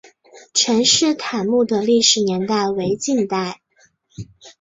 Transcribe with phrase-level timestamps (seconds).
[0.55, 3.61] 陈式坦墓的历史年代为近代。